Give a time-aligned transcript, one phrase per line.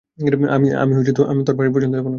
[0.53, 0.67] আমি
[1.47, 2.09] তোর বাড়ি পর্যন্ত যাব না।